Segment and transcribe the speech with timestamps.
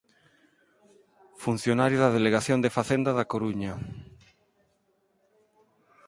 [1.43, 3.73] Funcionario da Delegación de Facenda da Coruña.